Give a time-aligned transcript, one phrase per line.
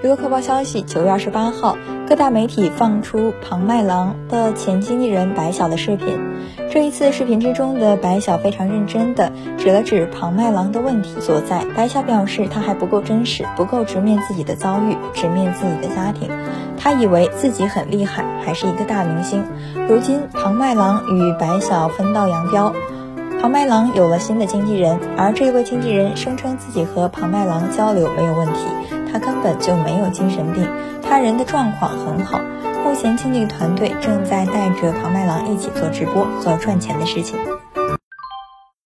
[0.00, 6.20] 娱乐快报消息：九月二十八号，各大媒体放出庞麦郎的前经纪人白晓的视频。
[6.70, 11.64] 这一次视频之中的白晓非常认真的指了指庞麦郎的问题所在。
[11.76, 16.30] 白晓表示，他还不够真实，不够直面自己的遭遇，直面自己的家庭。
[16.76, 19.44] 他以为自己很厉害，还是一个大明星。
[19.88, 22.72] 如今，庞麦郎与白晓分道扬镳。
[23.40, 28.66] 庞麦郎有了新的经纪人，而这位经纪人声称自己和庞麦郎交流没有问题，
[29.12, 30.68] 他根本就没有精神病，
[31.02, 32.40] 他人的状况很好。
[32.84, 37.38] 目前经纪团队正在带着庞麦郎一起做直播，做赚钱的事情。